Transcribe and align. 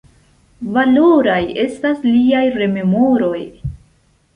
Valoraj 0.77 1.39
estas 1.67 2.03
liaj 2.09 2.45
rememoroj. 2.59 3.41